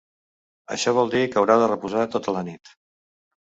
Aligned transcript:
Això 0.75 0.93
vol 1.01 1.11
dir 1.17 1.21
que 1.35 1.39
haurà 1.43 1.59
de 1.67 1.69
reposar 1.69 2.09
tota 2.19 2.37
la 2.41 2.45
nit. 2.51 2.77